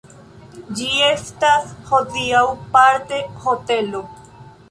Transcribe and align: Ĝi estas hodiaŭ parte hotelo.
Ĝi 0.79 0.87
estas 1.07 1.67
hodiaŭ 1.91 2.41
parte 2.77 3.21
hotelo. 3.47 4.05